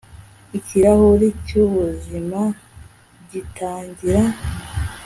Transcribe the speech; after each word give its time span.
Ikirahuri 0.57 1.27
cyubuzima 1.45 2.41
gitangira 3.29 4.23